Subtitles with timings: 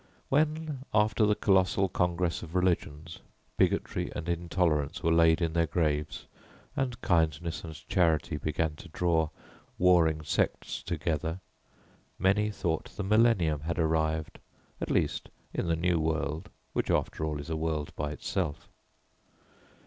[0.29, 3.19] When, after the colossal Congress of Religions,
[3.55, 6.25] bigotry and intolerance were laid in their graves
[6.75, 9.29] and kindness and charity began to draw
[9.77, 11.39] warring sects together,
[12.17, 14.39] many thought the millennium had arrived,
[14.81, 18.67] at least in the new world which after all is a world by itself.